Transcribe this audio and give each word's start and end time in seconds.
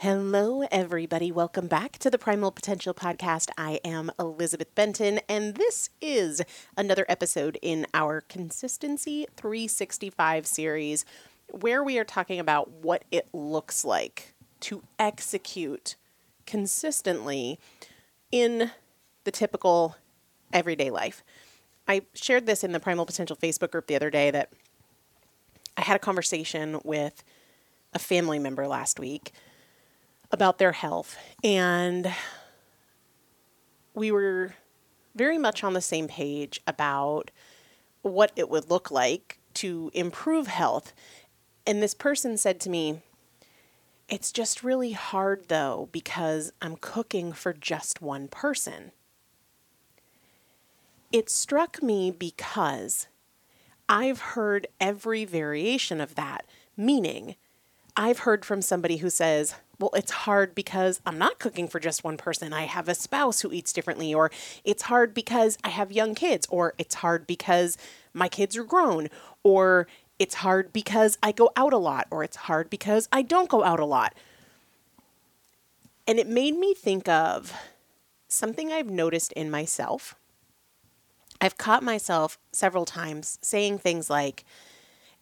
Hello, 0.00 0.62
everybody. 0.70 1.32
Welcome 1.32 1.68
back 1.68 1.98
to 2.00 2.10
the 2.10 2.18
Primal 2.18 2.50
Potential 2.50 2.92
Podcast. 2.92 3.48
I 3.56 3.80
am 3.82 4.12
Elizabeth 4.20 4.74
Benton, 4.74 5.20
and 5.26 5.54
this 5.54 5.88
is 6.02 6.42
another 6.76 7.06
episode 7.08 7.58
in 7.62 7.86
our 7.94 8.20
Consistency 8.20 9.26
365 9.38 10.46
series 10.46 11.06
where 11.50 11.82
we 11.82 11.98
are 11.98 12.04
talking 12.04 12.38
about 12.38 12.70
what 12.70 13.06
it 13.10 13.26
looks 13.32 13.86
like 13.86 14.34
to 14.60 14.82
execute 14.98 15.96
consistently 16.44 17.58
in 18.30 18.72
the 19.24 19.30
typical 19.30 19.96
everyday 20.52 20.90
life. 20.90 21.24
I 21.88 22.02
shared 22.12 22.44
this 22.44 22.62
in 22.62 22.72
the 22.72 22.80
Primal 22.80 23.06
Potential 23.06 23.34
Facebook 23.34 23.70
group 23.70 23.86
the 23.86 23.96
other 23.96 24.10
day 24.10 24.30
that 24.30 24.52
I 25.74 25.80
had 25.80 25.96
a 25.96 26.00
conversation 26.00 26.80
with 26.84 27.24
a 27.94 27.98
family 27.98 28.38
member 28.38 28.68
last 28.68 29.00
week 29.00 29.32
about 30.30 30.58
their 30.58 30.72
health. 30.72 31.16
And 31.42 32.12
we 33.94 34.10
were 34.10 34.54
very 35.14 35.38
much 35.38 35.64
on 35.64 35.72
the 35.72 35.80
same 35.80 36.08
page 36.08 36.60
about 36.66 37.30
what 38.02 38.32
it 38.36 38.48
would 38.48 38.70
look 38.70 38.90
like 38.90 39.38
to 39.54 39.90
improve 39.94 40.46
health. 40.46 40.92
And 41.66 41.82
this 41.82 41.94
person 41.94 42.36
said 42.36 42.60
to 42.60 42.70
me, 42.70 43.00
It's 44.08 44.30
just 44.30 44.62
really 44.62 44.92
hard 44.92 45.48
though, 45.48 45.88
because 45.90 46.52
I'm 46.60 46.76
cooking 46.76 47.32
for 47.32 47.52
just 47.52 48.02
one 48.02 48.28
person. 48.28 48.92
It 51.12 51.30
struck 51.30 51.82
me 51.82 52.10
because 52.10 53.08
I've 53.88 54.20
heard 54.20 54.66
every 54.80 55.24
variation 55.24 56.00
of 56.00 56.14
that, 56.16 56.44
meaning, 56.76 57.36
I've 57.96 58.20
heard 58.20 58.44
from 58.44 58.60
somebody 58.60 58.98
who 58.98 59.08
says, 59.08 59.54
well, 59.78 59.90
it's 59.94 60.10
hard 60.10 60.54
because 60.54 61.00
I'm 61.06 61.18
not 61.18 61.38
cooking 61.38 61.66
for 61.66 61.80
just 61.80 62.04
one 62.04 62.16
person. 62.16 62.52
I 62.52 62.64
have 62.64 62.88
a 62.88 62.94
spouse 62.94 63.40
who 63.40 63.52
eats 63.52 63.72
differently, 63.72 64.12
or 64.12 64.30
it's 64.64 64.84
hard 64.84 65.14
because 65.14 65.56
I 65.64 65.70
have 65.70 65.92
young 65.92 66.14
kids, 66.14 66.46
or 66.50 66.74
it's 66.78 66.96
hard 66.96 67.26
because 67.26 67.78
my 68.12 68.28
kids 68.28 68.56
are 68.56 68.64
grown, 68.64 69.08
or 69.42 69.86
it's 70.18 70.36
hard 70.36 70.72
because 70.72 71.18
I 71.22 71.32
go 71.32 71.50
out 71.56 71.72
a 71.72 71.78
lot, 71.78 72.06
or 72.10 72.22
it's 72.22 72.36
hard 72.36 72.70
because 72.70 73.08
I 73.12 73.22
don't 73.22 73.48
go 73.48 73.64
out 73.64 73.80
a 73.80 73.86
lot. 73.86 74.14
And 76.06 76.18
it 76.18 76.28
made 76.28 76.56
me 76.56 76.74
think 76.74 77.08
of 77.08 77.52
something 78.28 78.72
I've 78.72 78.90
noticed 78.90 79.32
in 79.32 79.50
myself. 79.50 80.14
I've 81.40 81.58
caught 81.58 81.82
myself 81.82 82.38
several 82.52 82.84
times 82.84 83.38
saying 83.42 83.78
things 83.78 84.08
like, 84.08 84.44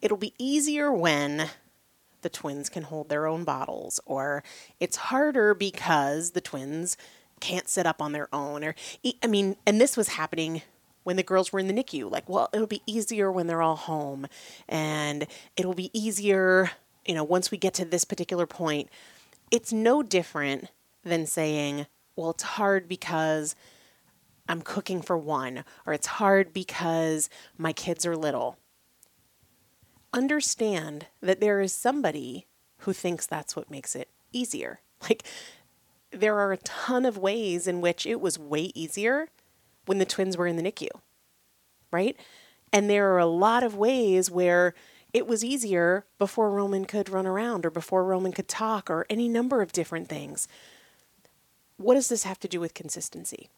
it'll 0.00 0.16
be 0.16 0.34
easier 0.38 0.92
when 0.92 1.48
the 2.24 2.28
twins 2.28 2.68
can 2.68 2.82
hold 2.82 3.08
their 3.08 3.28
own 3.28 3.44
bottles, 3.44 4.00
or 4.04 4.42
it's 4.80 4.96
harder 4.96 5.54
because 5.54 6.32
the 6.32 6.40
twins 6.40 6.96
can't 7.38 7.68
sit 7.68 7.86
up 7.86 8.02
on 8.02 8.10
their 8.10 8.28
own. 8.34 8.64
Or, 8.64 8.74
I 9.22 9.28
mean, 9.28 9.54
and 9.64 9.80
this 9.80 9.96
was 9.96 10.08
happening 10.08 10.62
when 11.04 11.14
the 11.14 11.22
girls 11.22 11.52
were 11.52 11.60
in 11.60 11.68
the 11.68 11.72
NICU. 11.72 12.10
Like, 12.10 12.28
well, 12.28 12.48
it'll 12.52 12.66
be 12.66 12.82
easier 12.86 13.30
when 13.30 13.46
they're 13.46 13.62
all 13.62 13.76
home, 13.76 14.26
and 14.68 15.28
it'll 15.56 15.74
be 15.74 15.90
easier, 15.92 16.72
you 17.06 17.14
know, 17.14 17.22
once 17.22 17.52
we 17.52 17.58
get 17.58 17.74
to 17.74 17.84
this 17.84 18.04
particular 18.04 18.46
point. 18.46 18.88
It's 19.52 19.72
no 19.72 20.02
different 20.02 20.70
than 21.04 21.26
saying, 21.26 21.86
well, 22.16 22.30
it's 22.30 22.42
hard 22.42 22.88
because 22.88 23.54
I'm 24.48 24.62
cooking 24.62 25.00
for 25.02 25.16
one, 25.16 25.64
or 25.86 25.92
it's 25.92 26.06
hard 26.06 26.52
because 26.52 27.28
my 27.56 27.72
kids 27.72 28.04
are 28.04 28.16
little 28.16 28.58
understand 30.14 31.06
that 31.20 31.40
there 31.40 31.60
is 31.60 31.74
somebody 31.74 32.46
who 32.78 32.92
thinks 32.92 33.26
that's 33.26 33.56
what 33.56 33.70
makes 33.70 33.94
it 33.94 34.08
easier. 34.32 34.80
Like, 35.02 35.24
there 36.10 36.38
are 36.38 36.52
a 36.52 36.58
ton 36.58 37.04
of 37.04 37.18
ways 37.18 37.66
in 37.66 37.80
which 37.80 38.06
it 38.06 38.20
was 38.20 38.38
way 38.38 38.70
easier 38.74 39.28
when 39.86 39.98
the 39.98 40.06
twins 40.06 40.36
were 40.36 40.46
in 40.46 40.56
the 40.56 40.62
NICU, 40.62 40.88
right? 41.90 42.16
And 42.72 42.88
there 42.88 43.12
are 43.12 43.18
a 43.18 43.26
lot 43.26 43.62
of 43.62 43.76
ways 43.76 44.30
where 44.30 44.74
it 45.12 45.26
was 45.26 45.44
easier 45.44 46.06
before 46.18 46.50
Roman 46.50 46.84
could 46.84 47.08
run 47.08 47.26
around 47.26 47.66
or 47.66 47.70
before 47.70 48.04
Roman 48.04 48.32
could 48.32 48.48
talk 48.48 48.88
or 48.88 49.06
any 49.10 49.28
number 49.28 49.60
of 49.60 49.72
different 49.72 50.08
things. 50.08 50.48
What 51.76 51.94
does 51.94 52.08
this 52.08 52.24
have 52.24 52.40
to 52.40 52.48
do 52.48 52.60
with 52.60 52.74
consistency? 52.74 53.48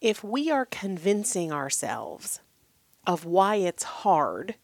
If 0.00 0.24
we 0.24 0.50
are 0.50 0.64
convincing 0.64 1.52
ourselves 1.52 2.40
of 3.06 3.24
why 3.24 3.56
it's 3.56 3.82
hard 3.82 4.54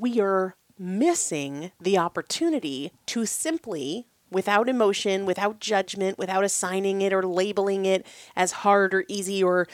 we 0.00 0.20
are 0.20 0.56
missing 0.78 1.70
the 1.80 1.98
opportunity 1.98 2.92
to 3.06 3.26
simply, 3.26 4.06
without 4.30 4.68
emotion, 4.68 5.26
without 5.26 5.60
judgment, 5.60 6.18
without 6.18 6.44
assigning 6.44 7.02
it 7.02 7.12
or 7.12 7.22
labeling 7.22 7.84
it 7.84 8.06
as 8.34 8.52
hard 8.52 8.94
or 8.94 9.04
easy 9.08 9.42
or 9.42 9.68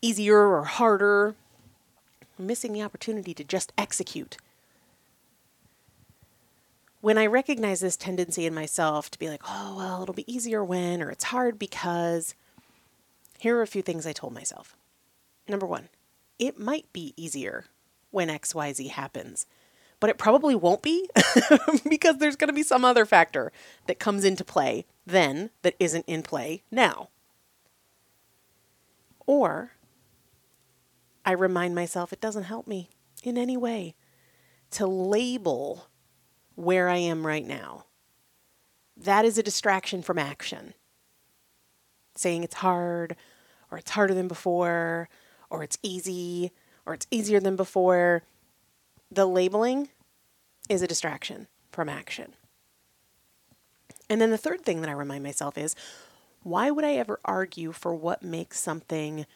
easier 0.00 0.46
or 0.46 0.64
harder, 0.64 1.34
missing 2.38 2.72
the 2.72 2.82
opportunity 2.82 3.34
to 3.34 3.44
just 3.44 3.72
execute. 3.76 4.36
When 7.00 7.18
I 7.18 7.26
recognize 7.26 7.80
this 7.80 7.96
tendency 7.96 8.46
in 8.46 8.54
myself 8.54 9.10
to 9.10 9.18
be 9.18 9.28
like, 9.28 9.42
oh, 9.46 9.76
well, 9.76 10.02
it'll 10.02 10.14
be 10.14 10.32
easier 10.32 10.64
when, 10.64 11.02
or 11.02 11.10
it's 11.10 11.24
hard 11.24 11.58
because, 11.58 12.34
here 13.38 13.58
are 13.58 13.62
a 13.62 13.66
few 13.66 13.82
things 13.82 14.06
I 14.06 14.12
told 14.12 14.32
myself. 14.32 14.74
Number 15.46 15.66
one, 15.66 15.90
it 16.38 16.58
might 16.58 16.90
be 16.94 17.12
easier 17.16 17.66
when 18.10 18.28
XYZ 18.28 18.88
happens 18.90 19.44
but 20.04 20.10
it 20.10 20.18
probably 20.18 20.54
won't 20.54 20.82
be 20.82 21.08
because 21.88 22.18
there's 22.18 22.36
going 22.36 22.48
to 22.48 22.52
be 22.52 22.62
some 22.62 22.84
other 22.84 23.06
factor 23.06 23.50
that 23.86 23.98
comes 23.98 24.22
into 24.22 24.44
play 24.44 24.84
then 25.06 25.48
that 25.62 25.74
isn't 25.80 26.04
in 26.06 26.22
play 26.22 26.62
now. 26.70 27.08
Or 29.26 29.70
I 31.24 31.32
remind 31.32 31.74
myself 31.74 32.12
it 32.12 32.20
doesn't 32.20 32.42
help 32.42 32.66
me 32.66 32.90
in 33.22 33.38
any 33.38 33.56
way 33.56 33.94
to 34.72 34.86
label 34.86 35.86
where 36.54 36.90
I 36.90 36.98
am 36.98 37.26
right 37.26 37.46
now. 37.46 37.86
That 38.98 39.24
is 39.24 39.38
a 39.38 39.42
distraction 39.42 40.02
from 40.02 40.18
action. 40.18 40.74
Saying 42.14 42.44
it's 42.44 42.56
hard, 42.56 43.16
or 43.70 43.78
it's 43.78 43.92
harder 43.92 44.12
than 44.12 44.28
before, 44.28 45.08
or 45.48 45.62
it's 45.62 45.78
easy, 45.82 46.52
or 46.84 46.92
it's 46.92 47.06
easier 47.10 47.40
than 47.40 47.56
before. 47.56 48.22
The 49.10 49.24
labeling 49.24 49.88
is 50.68 50.82
a 50.82 50.86
distraction 50.86 51.46
from 51.70 51.88
action. 51.88 52.34
And 54.08 54.20
then 54.20 54.30
the 54.30 54.38
third 54.38 54.62
thing 54.62 54.80
that 54.80 54.90
I 54.90 54.94
remind 54.94 55.24
myself 55.24 55.56
is 55.58 55.74
why 56.42 56.70
would 56.70 56.84
I 56.84 56.94
ever 56.94 57.20
argue 57.24 57.72
for 57.72 57.94
what 57.94 58.22
makes 58.22 58.60
something 58.60 59.26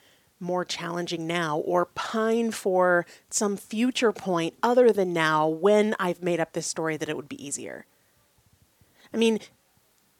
more 0.40 0.64
challenging 0.64 1.26
now 1.26 1.58
or 1.58 1.86
pine 1.86 2.50
for 2.50 3.06
some 3.30 3.56
future 3.56 4.12
point 4.12 4.54
other 4.62 4.92
than 4.92 5.12
now 5.12 5.48
when 5.48 5.96
I've 5.98 6.22
made 6.22 6.38
up 6.38 6.52
this 6.52 6.66
story 6.66 6.96
that 6.96 7.08
it 7.08 7.16
would 7.16 7.28
be 7.28 7.44
easier? 7.44 7.86
I 9.12 9.16
mean, 9.16 9.40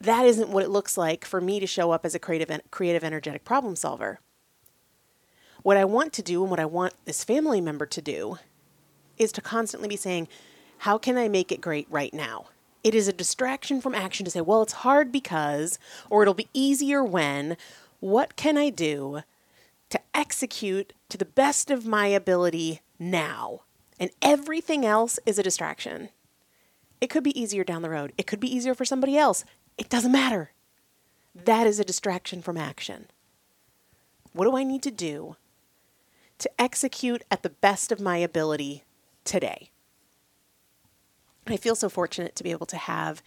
that 0.01 0.25
isn't 0.25 0.49
what 0.49 0.65
it 0.65 0.71
looks 0.71 0.97
like 0.97 1.25
for 1.25 1.41
me 1.41 1.61
to 1.61 1.67
show 1.67 1.91
up 1.91 2.05
as 2.05 2.15
a 2.15 2.19
creative, 2.19 2.61
creative, 2.71 3.05
energetic 3.05 3.45
problem 3.45 3.77
solver. 3.77 4.21
What 5.63 5.77
I 5.77 5.85
want 5.85 6.13
to 6.15 6.23
do 6.23 6.43
and 6.43 6.51
what 6.51 6.61
I 6.61 6.65
want 6.65 6.95
this 7.05 7.25
family 7.25 7.61
member 7.61 7.87
to 7.87 8.01
do 8.01 8.39
is 9.19 9.33
to 9.33 9.41
constantly 9.41 9.89
be 9.89 9.97
saying, 9.97 10.29
how 10.79 10.99
can 10.99 11.17
I 11.19 11.29
make 11.29 11.51
it 11.51 11.61
great 11.61 11.87
right 11.91 12.13
now? 12.15 12.47
It 12.85 12.95
is 12.95 13.09
a 13.09 13.13
distraction 13.13 13.81
from 13.81 13.95
action 13.95 14.25
to 14.25 14.31
say, 14.31 14.41
well, 14.41 14.63
it's 14.63 14.73
hard 14.73 15.11
because, 15.11 15.79
or 16.09 16.23
it'll 16.23 16.35
be 16.35 16.49
easier 16.55 17.03
when. 17.03 17.57
What 18.01 18.37
can 18.37 18.57
I 18.57 18.71
do 18.71 19.23
to 19.91 20.01
execute 20.15 20.93
to 21.09 21.19
the 21.19 21.25
best 21.25 21.71
of 21.71 21.87
my 21.87 22.07
ability 22.07 22.81
now? 22.99 23.63
And 23.99 24.11
everything 24.23 24.87
else 24.87 25.19
is 25.27 25.39
a 25.39 25.43
distraction. 25.43 26.11
It 27.01 27.11
could 27.11 27.25
be 27.25 27.39
easier 27.39 27.65
down 27.65 27.83
the 27.83 27.91
road, 27.91 28.13
it 28.17 28.27
could 28.27 28.41
be 28.41 28.55
easier 28.55 28.75
for 28.75 28.85
somebody 28.85 29.17
else. 29.17 29.45
It 29.77 29.89
doesn't 29.89 30.13
matter. 30.13 30.53
That 31.35 31.67
is 31.67 31.79
a 31.79 31.85
distraction 31.85 32.43
from 32.43 32.57
action. 32.57 33.07
What 34.33 34.45
do 34.45 34.57
I 34.57 34.65
need 34.65 34.83
to 34.83 34.91
do 34.91 35.37
to 36.39 36.51
execute 36.61 37.25
at 37.31 37.43
the 37.43 37.51
best 37.51 37.91
of 37.91 38.01
my 38.01 38.19
ability 38.19 38.85
today? 39.25 39.71
I 41.53 41.57
feel 41.57 41.75
so 41.75 41.89
fortunate 41.89 42.37
to 42.37 42.45
be 42.45 42.51
able 42.51 42.67
to 42.67 42.77
have 42.77 43.23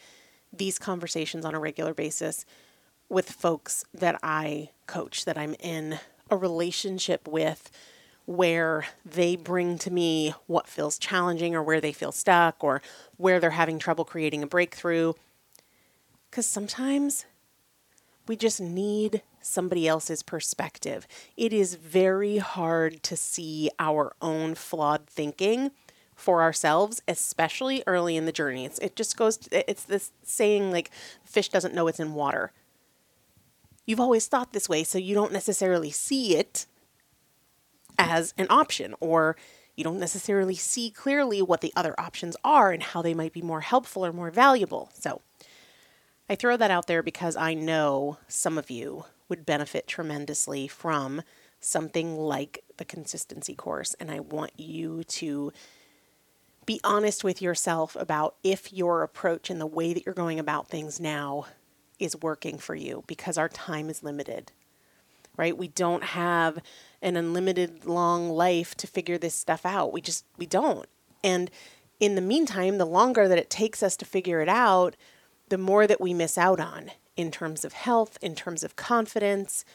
these 0.53 0.77
conversations 0.77 1.45
on 1.45 1.55
a 1.55 1.59
regular 1.59 1.93
basis 1.93 2.45
with 3.09 3.31
folks 3.31 3.83
that 3.93 4.19
I 4.23 4.69
coach, 4.87 5.25
that 5.25 5.37
I'm 5.37 5.55
in 5.59 5.99
a 6.29 6.37
relationship 6.37 7.27
with, 7.27 7.71
where 8.25 8.85
they 9.05 9.35
bring 9.35 9.77
to 9.79 9.91
me 9.91 10.33
what 10.47 10.67
feels 10.67 10.97
challenging 10.97 11.55
or 11.55 11.63
where 11.63 11.81
they 11.81 11.91
feel 11.91 12.11
stuck 12.11 12.63
or 12.63 12.81
where 13.17 13.39
they're 13.39 13.49
having 13.51 13.79
trouble 13.79 14.05
creating 14.05 14.43
a 14.43 14.47
breakthrough. 14.47 15.13
Because 16.29 16.45
sometimes 16.45 17.25
we 18.27 18.35
just 18.35 18.61
need 18.61 19.23
somebody 19.41 19.87
else's 19.87 20.23
perspective. 20.23 21.07
It 21.35 21.51
is 21.51 21.75
very 21.75 22.37
hard 22.37 23.03
to 23.03 23.17
see 23.17 23.69
our 23.79 24.13
own 24.21 24.55
flawed 24.55 25.07
thinking 25.07 25.71
for 26.21 26.41
ourselves, 26.41 27.01
especially 27.07 27.83
early 27.87 28.15
in 28.15 28.25
the 28.25 28.31
journey. 28.31 28.63
It's, 28.65 28.79
it 28.79 28.95
just 28.95 29.17
goes, 29.17 29.39
it's 29.51 29.83
this 29.83 30.11
saying 30.23 30.71
like, 30.71 30.91
fish 31.25 31.49
doesn't 31.49 31.73
know 31.73 31.87
it's 31.87 31.99
in 31.99 32.13
water. 32.13 32.51
You've 33.85 33.99
always 33.99 34.27
thought 34.27 34.53
this 34.53 34.69
way, 34.69 34.83
so 34.83 34.97
you 34.99 35.15
don't 35.15 35.33
necessarily 35.33 35.89
see 35.89 36.37
it 36.37 36.67
as 37.97 38.33
an 38.37 38.47
option, 38.49 38.93
or 38.99 39.35
you 39.75 39.83
don't 39.83 39.99
necessarily 39.99 40.55
see 40.55 40.91
clearly 40.91 41.41
what 41.41 41.61
the 41.61 41.73
other 41.75 41.99
options 41.99 42.37
are 42.43 42.71
and 42.71 42.83
how 42.83 43.01
they 43.01 43.13
might 43.13 43.33
be 43.33 43.41
more 43.41 43.61
helpful 43.61 44.05
or 44.05 44.13
more 44.13 44.31
valuable. 44.31 44.91
So, 44.93 45.21
I 46.29 46.35
throw 46.35 46.55
that 46.55 46.71
out 46.71 46.87
there 46.87 47.03
because 47.03 47.35
I 47.35 47.53
know 47.53 48.17
some 48.27 48.57
of 48.57 48.69
you 48.69 49.05
would 49.27 49.45
benefit 49.45 49.87
tremendously 49.87 50.67
from 50.67 51.23
something 51.59 52.15
like 52.15 52.63
the 52.77 52.85
consistency 52.85 53.55
course, 53.55 53.95
and 53.99 54.09
I 54.11 54.19
want 54.19 54.51
you 54.57 55.03
to 55.03 55.51
be 56.71 56.79
honest 56.85 57.21
with 57.21 57.41
yourself 57.41 57.97
about 57.97 58.35
if 58.45 58.71
your 58.71 59.03
approach 59.03 59.49
and 59.49 59.59
the 59.59 59.67
way 59.67 59.91
that 59.91 60.05
you're 60.05 60.15
going 60.15 60.39
about 60.39 60.69
things 60.69 61.01
now 61.01 61.45
is 61.99 62.15
working 62.21 62.57
for 62.57 62.75
you 62.75 63.03
because 63.07 63.37
our 63.37 63.49
time 63.49 63.89
is 63.89 64.03
limited. 64.03 64.53
Right? 65.35 65.57
We 65.57 65.67
don't 65.67 66.01
have 66.01 66.59
an 67.01 67.17
unlimited 67.17 67.85
long 67.85 68.29
life 68.29 68.73
to 68.75 68.87
figure 68.87 69.17
this 69.17 69.35
stuff 69.35 69.65
out. 69.65 69.91
We 69.91 69.99
just 69.99 70.23
we 70.37 70.45
don't. 70.45 70.85
And 71.21 71.51
in 71.99 72.15
the 72.15 72.21
meantime, 72.21 72.77
the 72.77 72.85
longer 72.85 73.27
that 73.27 73.37
it 73.37 73.49
takes 73.49 73.83
us 73.83 73.97
to 73.97 74.05
figure 74.05 74.39
it 74.39 74.47
out, 74.47 74.95
the 75.49 75.57
more 75.57 75.85
that 75.87 75.99
we 75.99 76.13
miss 76.13 76.37
out 76.37 76.61
on 76.61 76.91
in 77.17 77.31
terms 77.31 77.65
of 77.65 77.73
health, 77.73 78.17
in 78.21 78.33
terms 78.33 78.63
of 78.63 78.77
confidence, 78.77 79.65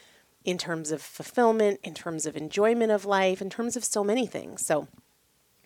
in 0.46 0.56
terms 0.56 0.90
of 0.90 1.02
fulfillment, 1.02 1.78
in 1.84 1.93
terms 1.93 2.25
of 2.25 2.38
enjoyment 2.38 2.90
of 2.90 3.04
life, 3.04 3.43
in 3.43 3.50
terms 3.50 3.76
of 3.76 3.84
so 3.84 4.02
many 4.02 4.26
things. 4.26 4.64
So 4.64 4.88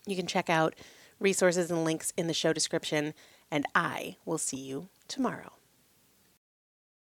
you 0.07 0.17
can 0.17 0.27
check 0.27 0.51
out 0.51 0.75
resources 1.21 1.71
and 1.71 1.85
links 1.85 2.13
in 2.17 2.27
the 2.27 2.35
show 2.35 2.53
description, 2.53 3.15
and 3.51 3.67
I 3.75 4.17
will 4.25 4.39
see 4.39 4.57
you 4.57 4.89
tomorrow. 5.07 5.53